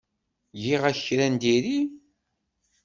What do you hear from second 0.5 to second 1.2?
Giɣ-ak